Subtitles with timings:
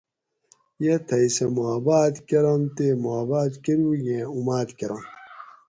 [0.83, 5.05] یہ تھے سہ محبات کرانت تے محباۤت کروگیں اُماد کرنت